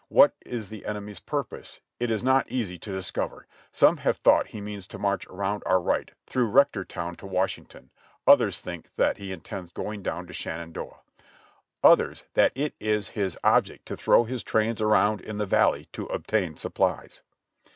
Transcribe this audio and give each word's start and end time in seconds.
What 0.09 0.33
is 0.43 0.69
the 0.69 0.87
enemy's 0.87 1.19
purpose, 1.19 1.79
it 1.99 2.09
is 2.09 2.23
not 2.23 2.51
easy 2.51 2.75
to 2.79 2.91
discover. 2.91 3.45
Some 3.71 3.97
have 3.97 4.17
thought 4.17 4.47
he 4.47 4.59
means 4.59 4.87
to 4.87 4.97
march 4.97 5.27
around 5.27 5.61
our 5.67 5.79
right 5.79 6.09
through 6.25 6.47
Rector 6.47 6.83
town 6.83 7.15
to 7.17 7.27
Washington; 7.27 7.91
others 8.25 8.59
think 8.59 8.89
that 8.95 9.17
he 9.17 9.31
intends 9.31 9.69
going 9.71 10.01
down 10.01 10.25
the 10.25 10.33
Shenandoah; 10.33 11.01
others 11.83 12.23
that 12.33 12.51
it 12.55 12.73
is 12.79 13.09
his 13.09 13.37
object 13.43 13.85
to 13.89 13.95
throw 13.95 14.23
his 14.23 14.41
trains 14.41 14.81
around 14.81 15.21
in 15.21 15.37
the 15.37 15.45
Valley 15.45 15.85
to 15.93 16.07
obtain 16.07 16.57
supplies. 16.57 17.21